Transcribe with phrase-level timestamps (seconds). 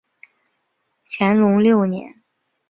[1.05, 2.23] 乾隆六年。